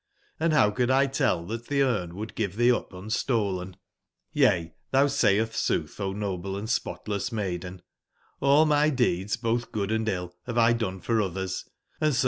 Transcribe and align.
Hnd 0.39 0.53
how 0.53 0.71
could! 0.71 0.89
tell 1.13 1.45
that 1.45 1.67
thcSmc 1.67 2.13
would 2.13 2.33
give 2.33 2.55
thee 2.55 2.71
up 2.71 2.91
unstolen? 2.91 3.75
Yea, 4.33 4.73
thou 4.89 5.05
sayeth 5.05 5.55
sooth, 5.55 5.99
O 5.99 6.11
noble 6.11 6.57
and 6.57 6.67
spotless 6.67 7.31
maiden; 7.31 7.83
all 8.39 8.65
my 8.65 8.89
deeds, 8.89 9.37
both 9.37 9.71
good 9.71 9.91
and 9.91 10.09
ill, 10.09 10.33
have! 10.47 10.77
done 10.79 11.01
for 11.01 11.21
others; 11.21 11.69
and 12.01 12.15
so 12.15 12.19